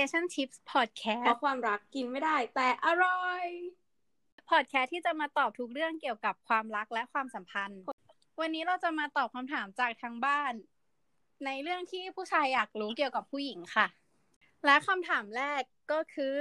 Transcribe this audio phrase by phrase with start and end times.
[0.00, 3.44] Relationships เพ Podcast ราะความรักกินไม่ได้ แต่อร่อย
[4.50, 7.80] Podcast ที่จะมาตอบทุกเรื่องเกี่ยวกับความรักและความสัมพันธ์
[8.40, 10.52] วันนี้เราจะมาตอบคำถามจากทางบ้าน
[11.46, 13.86] ในเรื่องที่ผู้ชายอยากรู้เกี่ยวกับผู้หญิงค่ะ
[14.64, 15.62] และคำถามแรก
[15.92, 16.38] ก็คือ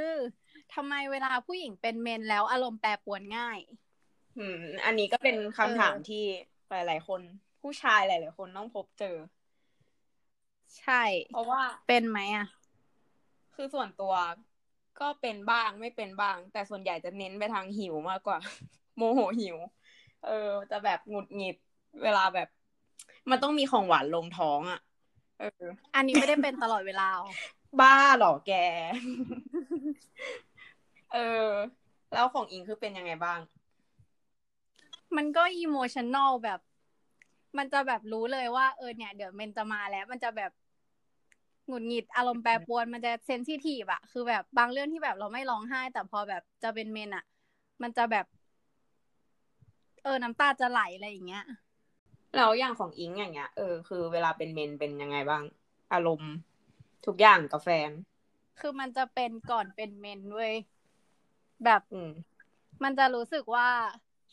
[0.74, 3.60] ทำไมเวลาผู้หญิงเป็นเมนแล้วอารมณ์แปรปรวนง่าย
[4.38, 6.24] อืม อันนี้ก็เป็นคำถามเออที่
[6.70, 7.22] หลาย ๆ คน
[7.62, 9.16] ผู้ชายหลาย ๆ คนต้องพบเจอ
[10.80, 12.48] ใช่ เพราะว่าเป็นไหมอะ
[13.62, 14.14] คือส่วนตัว
[15.00, 18.40] ก็เป็นบ้างไม่เป็นบ้าง แต่ส่วนใหญ่จะเน้นไปทางหิวมากกว่า
[18.98, 19.58] โมโหหิว
[20.26, 21.56] เออ จะแบบหงุดหงิด
[22.04, 22.48] เวลาแบบ
[23.30, 24.80] มันต้องมีของหวานลงท้องอะ
[25.40, 25.64] เออ
[25.96, 27.32] อันนี้ไม่ได้เป็นตลอดเวลาหรอ
[27.80, 28.52] บ้าเหรอแก
[31.14, 31.50] เออ
[32.14, 33.40] แล้วของอิงคือเป็นยังไงบ้าง
[35.18, 36.60] มันก็อีโมชัน a ลแบบ
[37.58, 40.52] มันจะแบบรู้เลยว่า เออเนี่ย เดี๋ยวเมนจะมาแล้ว มันจะแบบ
[41.70, 47.24] หงุดหงิดอารมณ์แปรปรวนมันจะเซนซิทีฟอะคือแบบบางเรื่องที่แบบเราไม่ร้องไห้ แต่พอแบบจะเป็นเมนอะ
[47.84, 48.26] มันจะแบบ
[50.04, 51.44] เออน้ำตาจะไหลอะไรอย่างเงี้ย
[52.36, 55.44] แล้วอย่างของอิงอย่างเงี้ยเออคือเวลาเป็นเมนเป็นยังไงบ้าง
[55.94, 56.34] อารมณ์
[57.06, 57.92] ทุกอย่างกับแฟน
[58.60, 60.56] คือมันจะเป็นก่อนเป็นเมนเว้ย
[61.64, 62.10] แบบอืม
[62.84, 63.70] มันจะรู้สึกว่า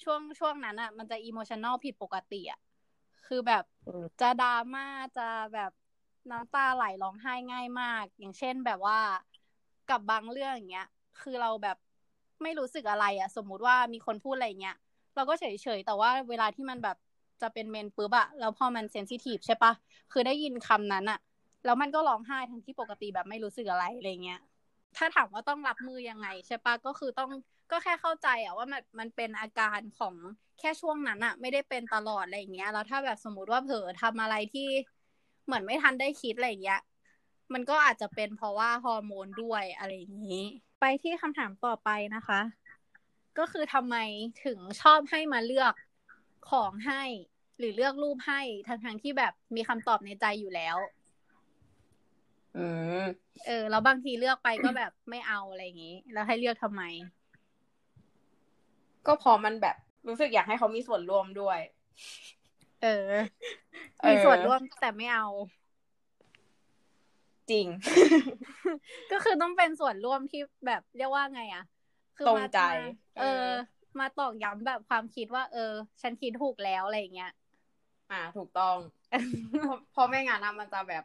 [0.03, 2.61] ช่วงช่วงนั้นอะมันจะอีโมชัน a ลผิดปกติอะ
[3.27, 5.73] คือแบบอืมจะดราม่าจะแบบ
[6.31, 8.99] น้ำตาไหลร้องไห้ง่ายมาก อย่างเช่นแบบว่า
[9.91, 10.89] กับบางเรื่องอย่างเงี้ย
[11.21, 11.77] คือเราแบบ
[12.43, 14.77] ไม่รู้สึกอะไรอะสมมุติว่ามีคนพูดอะไรเงี้ย
[15.17, 16.97] เราก็เฉยเฉยแต่ว่าเวลาที่มันแบบ
[17.43, 19.73] จะเป็นเมนปุ๊บอะแล้วพอมันเซนซิทีฟใช่ปะ
[20.13, 21.19] คือได้ยินคำนั้นอะ
[21.65, 24.41] แล้วมันก็ร้องไห้ทั้งที่ปกติแบบไม่รู้สึกอะไรอะไรเงี้ย
[24.97, 27.31] ถ้าถามว่าต้องรับมือยังไงใช่ปะก็คือต้อง
[27.71, 30.15] ก็แค่เข้าใจอะว่ามันมันเป็นอาการของ
[30.59, 34.69] แค่ช่วงนั้นอะไม่ได้เป็นตลอดอะไรอย่างเงี้ยแล้วถ้าแบบสมมติว่าเผลอทำอะไรที่
[35.47, 36.81] เหมือนไม่ทันได้คิดอะไรอย่างเงี้ย
[37.53, 40.43] มันก็อาจจะเป็นเพราะว่าฮอร์โมนด้วยอะไรอย่างนี้
[40.81, 42.41] ไปที่คำถามต่อไปนะคะ
[43.39, 43.97] ก็คือทำไม
[44.45, 45.75] ถึงชอบให้มาเลือก
[46.51, 47.03] ของให้
[47.59, 50.77] หรือเลือกรูปให้ทั้งทงๆที่แบบมีคำตอบในใจอยู่แล้ว
[52.57, 52.67] อื
[53.03, 53.05] ม
[53.47, 56.83] เออแล้วบางทีเลือกไปก็แบบไม่เอาอะไรอย่างนี้ แล้วให้เลือกทำไม
[59.07, 59.77] ก็พอมันแบบ
[60.09, 61.59] รู้สึกอยากให้เขามีส่วนร่วมด้วย
[62.81, 62.89] เออ
[64.03, 65.27] เออ มีส่วนร่วมแต่ไม่เอา
[67.51, 67.67] จริง
[69.13, 71.65] ก็คือต้องเป็นส่วนร่วมที่แบบเรียกว่าไงอะ
[72.17, 72.75] คือตรงมาใจมา
[73.19, 73.25] เออ
[73.99, 75.73] มาตอกย้ำแบบความคิดว่า เออ
[76.03, 77.33] ฉันคิดถูกแล้วอะไรอย่างเงี้ย
[78.11, 78.77] อ่า ถูกต้อง
[79.61, 81.05] เพราะเพราะไม่งั้นนะมันจะแบบ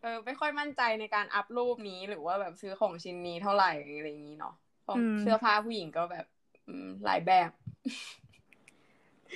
[0.00, 4.54] เออ ไม่ค่อยมั่นใจในการอัพรูปนี้หรือว่าแบบซื้อของชิ้นนี้เท่าไหร่อะไรอย่างนี้เนาะ
[4.86, 6.26] ของอืมเสื้อผ้าผู้หญิงก็แบบ
[6.66, 7.50] อืมหลายแบบ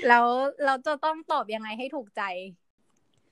[0.08, 0.26] แล้ว
[0.64, 2.22] เราจะต้องตอบยังไงให้ถูกใจ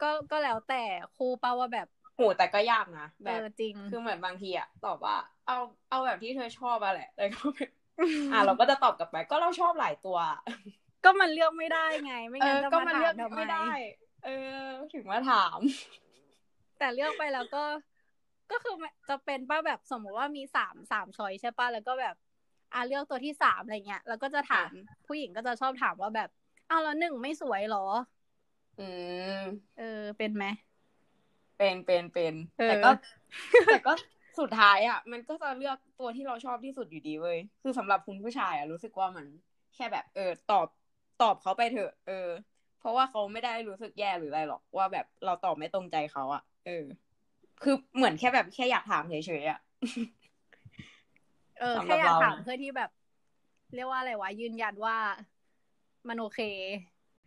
[0.02, 0.82] ก็ก็แล้วแต่
[1.16, 5.16] ครูเป้าว่าแบบโหแต่ก็ยากนะเอแบบอจริงคือเหมือนบางทีอะตอบว่า
[5.46, 5.56] เอา
[5.90, 7.70] เอาแบบที่เธอชอบอะแหละแล้วก็แบบ
[8.32, 10.40] อะเราก็จะตอบกลับไป ก็เราชอบหลายตัวอะ
[11.04, 13.68] ก็มันเลือกไม่ได้ไง ไม่เองั้นอจะก็มามันถาเลือมกทำไมไม่ได้
[14.24, 14.28] เอ
[14.62, 15.60] อ ถึงมาถาม
[16.78, 17.62] แต่เลือกไปแล้วก็
[18.50, 18.74] ก็คือ
[19.08, 22.14] จะเป็นป้าแบบสมมุติว่ามีสามสามช้อยใช่ป้ะแล้วก็แบบ
[22.74, 24.70] อ่าเลือกตัวที่สามอะไรเงี้ย แล้วก็จะถาม
[25.06, 26.30] ผู้หญิงก็จะชอบถามว่าแบบ
[26.70, 27.78] อ้าวแล้วหนึ่งไม่สวยเหรอ
[28.78, 29.84] อืม เออ
[30.16, 30.44] เป็นไหม
[31.56, 32.90] เป็นเป็นเป็นเออแต่ก็
[33.68, 33.92] แต่ก็
[34.38, 39.26] สุดท้ายอะ มันก็จะเลือกตัวที่เราชอบที่สุดอยู่ดีเว้ย คือสำหรับคุณผู้ชายอะรู้สึกว่ามัน
[39.74, 40.66] แค่แบบ เออ ตอบ
[41.22, 42.28] ตอบเขาไปเถอะ เออ
[42.78, 46.84] เพราะว่าเขาไม่ได้รู้สึกแย่หรืออะไรหรอกว่าแบบเราตอบไม่ตรงใจเขาอะ เออ
[47.62, 49.58] คือเหมือนแค่แบบแค่อยากถามเฉยๆอะ
[51.58, 52.90] เออสำหรับแค่อยากถามเรานะเพื่อที่แบบ
[53.74, 54.96] เรียกว่าอะไรวะยืนยันว่า
[56.08, 56.40] มันโอเค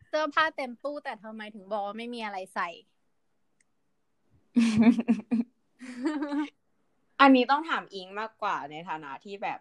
[0.08, 2.70] เสื้อผ้าเต็มตู้แต่ทำไมถึงบอกว่าไม่มีอะไรใส่
[7.22, 9.60] อันนี้ต้องถามอิงมากกว่าในฐานะที่แบบ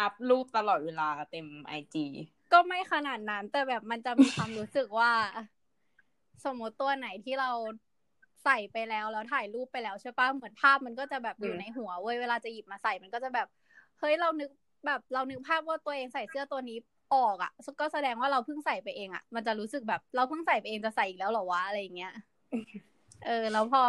[0.00, 2.06] อัพรูปตลอดเวลาเต็มไอจี
[2.52, 5.12] ก็ไม่ขนาดนั้น แต่แบบมันจะมีความรู้สึกว่า
[6.44, 7.50] สมมติตัวไหนที่เรา
[8.44, 13.48] ใส่ไปแล้วแล้วถ่ายรูปไปแล้วใช่ปะเหมือนภาพมันก็จะแบบอยู่ในหัวเว้ยเวลาจะหยิบมาใส่มันก็จะแบบ
[13.98, 14.50] เฮ้ยเรานึก
[14.86, 16.78] แบบเรานึกภาพว่าตัวเองใส่เสื้อตัวนี้
[17.14, 17.50] ออกอะ่ะ
[17.80, 22.12] ก็แสดงว่าเราเพิ่งใส่ไปเองอะ่ะ มันจะรู้สึกแบบ เราเพิ่งใส่ไปเองจะใส่อีกแล้วเหรอวะอะไรอย่างเงี้ย
[23.24, 23.82] เออแล้วพอ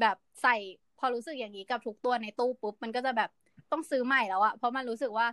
[0.00, 0.56] แบบใส่
[0.98, 3.30] พอรู้สึกอย่างนี้กับทุกตัวในตู้ปุ๊บมันก็จะแบบ
[3.72, 5.26] ต้องซื้อใหม่แล้วอะเพราะมันรู้สึกว่า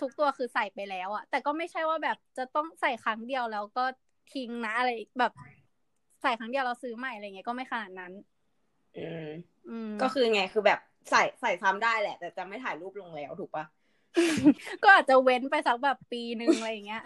[0.00, 3.84] ทุกตัวคือใส่ไปแล้วอะแต่ก็ไม่ใช่ว่าแบบจะต้องใส่ครั้งเดียวแล้วก็
[4.34, 4.90] ทิ้งนะอะไร
[5.20, 5.32] แบบ
[6.22, 8.12] ใส่ครั้งเดียวเราซื้อใหม่อะไรเงี้ยก็ไม่ขนาดนั้น
[8.98, 9.26] อืม
[9.68, 10.78] อืมก็คือไงคือแบบ
[11.10, 13.64] ใส่ใส่ซ้ำได้แหละ แต่จะไม่ถ่ายรูปลงแล้วถูกปะ
[14.82, 17.02] ก็อาจจะเว้นไปสักแบบปีนึงอะไรอย่างเงี้ย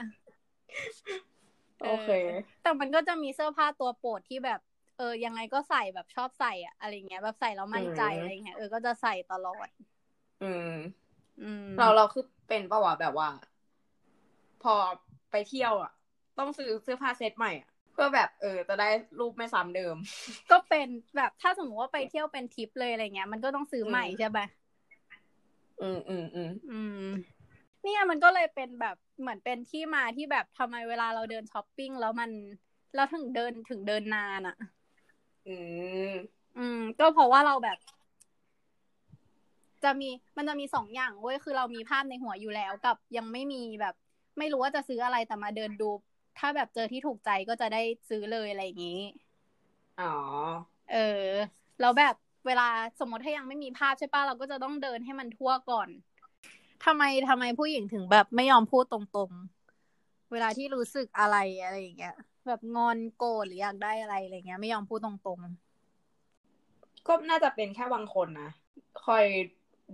[1.82, 2.08] โอเค
[2.62, 4.60] แต่มันก็จะมีเสื้อผ้าตัวโปรดที่แบบ
[4.98, 9.68] เอออยังไงก็ใส่แบบชอบใส่อะอะไรเงี้ย แบบใส่แล้วมั่นใจอืมอะไรเงี้ย เออ ก็จะใส่ตลอด
[10.42, 10.72] อืม
[11.42, 13.28] อืม เราเราคือเป็นปะวะแบบว่า
[14.62, 14.74] พอ
[15.30, 15.92] ไปเที่ยวอะ
[16.38, 18.88] ต้องซื้อเสื้อผ้าเซตใหม่อะเพื่อแบบเออจะได้
[19.18, 19.96] รูปไม่ซ้ำเดิม
[20.50, 24.46] ก็เป็นแบบถ้าสมมติว่าไปเที่ยวเป็นทริปเลยอะไรเงี้ย มันก็ต้องซื้อใหม่อืมใช่ปะ
[25.82, 26.71] อืมอืมอืมอืมเนี่ย
[28.12, 32.30] มันก็เลยเป็นแบบเหมือนเป็นที่มาที่แบบทำไมเวลาเราเดินช้อปปิ้งแล้วมัน
[32.94, 34.54] เราถึงเดินถึงเดินนานอะ
[35.46, 35.50] อื
[36.06, 37.78] ม อืม ก็เพราะว่าเราแบบ
[39.84, 43.94] จะมีมันจะมีสองอย่างเว้ยคือเรามีภาพในหัวอยู่แล้วกับยังไม่มีแบบ
[44.38, 45.90] ไม่รู้ว่าจะซื้ออะไรแต่มาเดินดู
[46.38, 49.00] ถ้าแบบเจอที่ถูกใจก็จะได้ซื้อเลยอะไรอย่างนี้
[49.98, 50.04] อ๋อ
[50.88, 50.96] เออ
[51.80, 52.14] แล้วแบบ
[52.46, 52.68] เวลา
[53.00, 55.88] สมมติถ้ายังไม่มีภาพใช่ปะเราก็จะต้องเดินให้มันทั่วก่อน
[56.84, 62.14] ทำไมทำไมผู้หญิงถึงแบบไม่ยอมพูดตรงๆ เวลาที่รู้สึกอะไรอะไรอย่างเงี้ย
[62.46, 65.40] แบบงอนโกรธหรืออยากได้อะไรอะไรเงี้ย ไม่ยอมพูดตรง
[67.06, 68.50] ก็น่าจะเป็นแค่บางคนนะ
[69.04, 69.24] คอย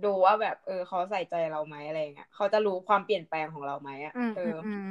[0.03, 4.89] ดูว่าแบบ เออ เขาใส่ใจเราไหมอะไรเงี้ยเขาจะรู้ความเปลี่ยนแปลงของเราไหมอะๆอืมเออือมอืม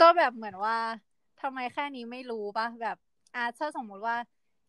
[0.00, 0.76] ก็แบบเหมือนว่า
[1.40, 2.96] ทำไมแค่นี้ไม่รู้ปะแบบ
[3.34, 4.16] อาถ้าสมมุติว่า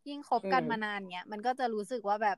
[0.08, 2.38] ยิ่งคบกันอืมมานานเนี้ยมันก็จะรู้สึกว่าแบบ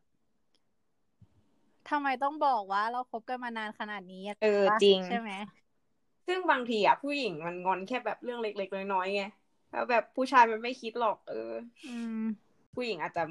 [1.90, 5.30] ทำไมต้องบอกว่าเราคบกันมานานขนาดนี้ะเออปะจริงใช่ไหม
[6.28, 9.22] ซึ่งบางทีอะผู้หญิงมันงอนแค่แบบเรื่องเล็กๆน้อยๆไง
[9.70, 11.36] แล้วแบบผู้ชายมันไม่คิดหรอก เออ
[11.86, 11.90] อื
[12.24, 13.24] มผู้หญิงอาจจะ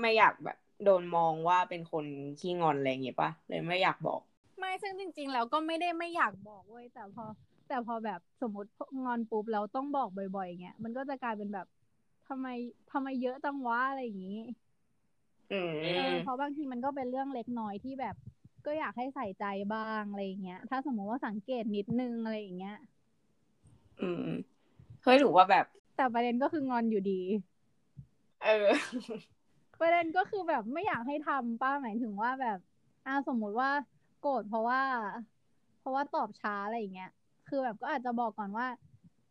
[0.00, 2.04] ไม่อยากแบบ โดนมองว่าเป็นคน
[2.40, 4.20] ขี้งอนอะไรอย่างเงี้ยปะเลยไม่อยากบอก
[4.58, 7.24] ไม่ซึ่งจริง ๆ แล้วก็ไม่ได้ไม่อยากบอกเว้ยแต่พอ
[7.68, 8.70] แต่พอแบบสมมติ
[9.04, 11.66] งอนปุ๊บแล้วต้องบอกบ่อยๆเงี้ยมันก็จะกลายเป็นแบบ
[12.28, 12.46] ทำไม
[12.90, 14.67] ทำไมเยอะจังวะอะไรอย่างงี้อืม
[15.94, 18.14] เออเพราะบางทีมันก็เป็นเรื่องเล็กน้อยที่แบบ
[18.66, 22.74] ก็อยากให้ใส่ใจบ้างอะไรอย่างเงี้ย ถ้าสมมติว่าสังเกตนิดนึงอะไรอย่างเงี้ย
[24.00, 24.26] อืม
[25.04, 25.66] เฮ้ยหรือว่าแบบ
[25.96, 27.20] แต่ประเด็นก็คืองอนอยู่ดี
[28.42, 28.98] เออ
[29.80, 32.58] ประเด็นก็คือแบบไม่อยากให้ทำป้าหมายถึงว่าแบบ
[33.06, 33.70] อ่าสมมุติว่า
[34.20, 34.80] โกรธเพราะว่า
[35.78, 37.10] เพราะว่าตอบช้าอะไรอย่างเงี้ย
[37.48, 38.66] คือแบบก็อาจจะบอกก่อนว่า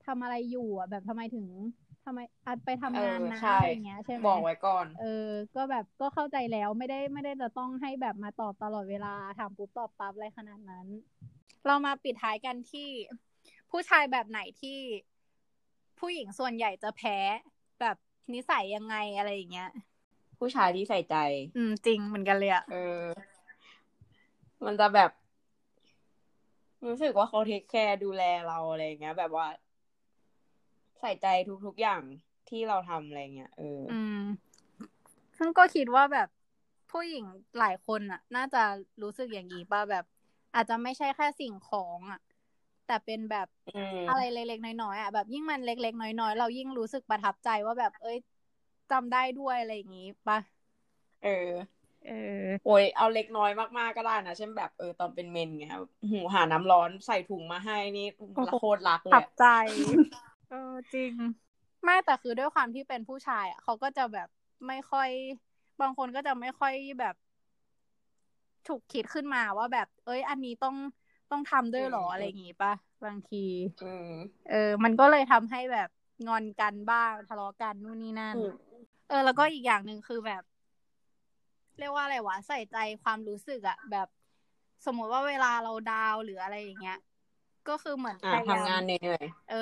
[0.05, 1.47] ทำอะไรอยู่อะแบบทำไมถึง
[2.09, 10.87] ทำไมอาจไปทำงานเออนะใช่อะไรอย่างเงี้ยใช่ไหมบอกไว้ก่อน เออ ก็แบบก็เข้าใจแล้วไม่ได้ไม่ได้จะต้องให้แบบมาตอบตลอดเวลาถามปุ๊บตอบปั๊บอะไรขนาดนั้น
[11.65, 12.89] เรามาปิดท้ายกันที่
[13.71, 14.77] ผู้ชายแบบไหนที่
[15.99, 17.17] ผู้หญิงส่วนใหญ่จะแพ้
[17.81, 17.97] แบบ
[18.33, 19.69] นิสัยยังไงอะไรอย่างเงี้ย
[20.39, 21.15] ผู้ชายที่ใส่ใจ
[21.57, 23.03] อืม จริงเหมือนกันเลยอะเออ
[24.65, 25.11] มันจะแบบ
[26.85, 29.47] รู้สึกว่าเขาเทคแคร์ดูแลเราอะไรอย่างเงี้ย แบบว่า
[31.01, 31.27] ใส่ใจ
[31.65, 32.01] ทุกๆอย่าง
[32.49, 34.17] ที่เราทำอะไรเงี้ยเออ อืม
[35.37, 36.27] ซึ่งก็คิดว่าแบบ
[36.91, 37.25] ผู้หญิง
[37.59, 38.63] หลายคนอะน่าจะ
[39.03, 40.03] รู้สึกอย่างนี้ป่ะแบบ
[40.53, 42.19] อาจจะไม่ใช่แค่สิ่งของอะ
[42.85, 48.17] แต่เป็นแบบอืมอะไรเล็กๆน้อยๆอะแบบยิ่งมันเล็กๆน้อยๆเรายิ่งรู้สึกประทับใจว่าแบบ เอ้ย
[48.89, 50.37] จำได้ด้วยอะไรอย่างงี้ป่ะ
[51.21, 51.27] เออ
[52.05, 55.65] เออโอ้ยเอาเล็กน้อยมากๆก็ได้นะเช่นแบบเออตอนเป็นเมนไง
[56.11, 59.43] หูหาน้ำร้อนใส่ถุงมาให้นี่โอ้โหโคตรรักเลขัยบใจ
[60.49, 61.13] เออจริง
[61.83, 64.27] ไม่แต่คือด้วยความที่เป็นผู้ชาย อะเขาก็จะแบบ
[64.67, 65.09] ไม่ค่อย
[65.81, 67.15] บางคนก็จะไม่ค่อยแบบ
[68.67, 70.75] ถูกคิดขึ้นมาว่าแบบ เอ้ย อันนี้ต้อง
[71.31, 72.73] ต้องทำด้วยเหรออะไรอย่างงี้ป่ะ
[73.03, 73.37] บางที
[73.81, 74.07] อืม
[74.49, 75.89] เออ มันก็เลยทำให้แบบ
[76.27, 78.51] งอนกันบ้างทะเลาะกันนู่นนี่นั่นอืม
[79.07, 80.43] เออ แล้วก็อีกอย่างหนึ่งคือแบบ
[81.77, 84.07] เรียกว่าอะไรวะใส่ใจความรู้สึกอะแบบ
[84.85, 86.95] สมมติว่าเวลาเราดาวน์หรืออะไรอย่างเงี้ย
[87.67, 89.55] ก็คือเหมือนอะพยายามทำงานเหนื่อยเออ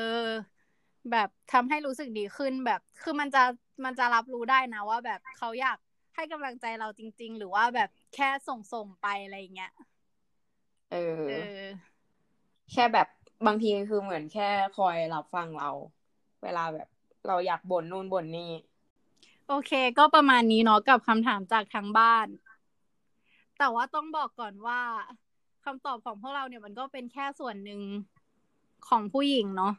[1.12, 3.44] แบบทำให้รู้สึกดีขึ้นแบบ คือมันจะ
[3.86, 5.78] มันจะรับรู้ได้นะว่าแบบเขาอยาก
[6.16, 11.64] ให้กำลังใจเราจริง ๆ หรือว่าแบบแค่ส่งส่งๆไปอะไรอย่างเงี้ยๆเออเออ
[12.72, 13.08] แค่แบบ
[13.48, 15.70] บางทีคือเหมือนแค่คอยรับฟังเรา
[16.44, 16.88] เวลาแบบ
[17.28, 18.52] เราอยากบ่นนู่นบ่นนี่
[19.48, 22.28] โอเค ก็ประมาณนี้เนาะกับคำถามจากทางบ้าน
[23.58, 24.82] แต่ว่าต้องบอกก่อนว่า
[25.66, 27.82] คำตอบของพวกเราเนี่ยมันก็เป็นแค่ส่วนหนึ่ง
[28.88, 29.74] ของผู้หญิงเนาะ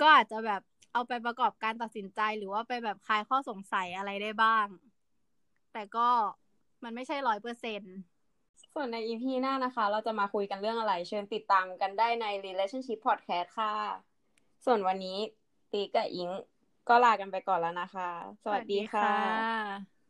[0.00, 4.66] ก็อาจจะแบบเอาไปประกอบการตัดสินใจหรือว่าไปแบบคลายข้อสงสัยอะไรได้บ้าง
[5.72, 6.08] แต่ก็
[6.84, 7.82] มันไม่ใช่ร้อยเปอร์เซ็น
[8.74, 13.74] ส่วนใน EP หน้านะคะ เราจะมาคุยกันเรื่องอะไร เชิญติดตามกันได้ใน Relationship Podcast ค่ะ
[14.64, 15.18] ส่วนวันนี้
[15.72, 16.30] ตีกับอิง
[16.88, 18.10] ก็ลากันไปก่อนแล้วนะคะ
[18.42, 19.93] สวัสดีค่ะค่ะ